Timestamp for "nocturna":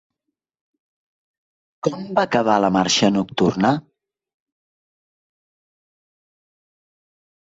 3.17-3.71